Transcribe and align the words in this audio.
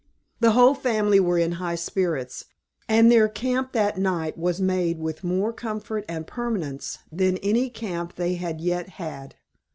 The 0.39 0.53
whole 0.53 0.73
family 0.73 1.19
were 1.19 1.37
in 1.37 1.51
high 1.51 1.75
spirits, 1.75 2.45
and 2.89 3.11
their 3.11 3.27
camp 3.29 3.71
that 3.73 3.99
night 3.99 4.35
was 4.35 4.59
made 4.59 4.97
with 4.99 5.23
more 5.23 5.53
comfort 5.53 6.05
and 6.09 6.25
permanence 6.25 6.97
than 7.11 7.37
any 7.43 7.69
camp 7.69 8.15
they 8.15 8.33
had 8.33 8.61
yet 8.61 8.89
had. 8.97 9.35